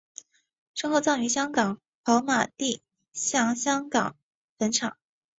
[0.73, 2.81] 身后葬于香港跑马地
[3.13, 4.15] 西洋香港
[4.57, 4.97] 坟场。